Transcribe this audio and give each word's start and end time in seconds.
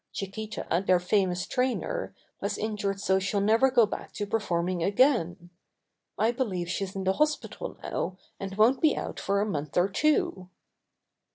Chiquita, 0.13 0.83
their 0.87 0.99
famous 0.99 1.45
trainer, 1.45 2.15
was 2.39 2.57
injured 2.57 2.99
so 2.99 3.19
she'll 3.19 3.39
never 3.39 3.69
go 3.69 3.85
back 3.85 4.11
to 4.13 4.25
performing 4.25 4.81
again. 4.81 5.51
I 6.17 6.31
believe 6.31 6.69
she's 6.71 6.95
in 6.95 7.03
the 7.03 7.13
hospital 7.13 7.77
now, 7.83 8.17
and 8.39 8.57
won't 8.57 8.81
be 8.81 8.97
out 8.97 9.19
for 9.19 9.41
a 9.41 9.45
month 9.45 9.77
or 9.77 9.87
two." 9.89 10.49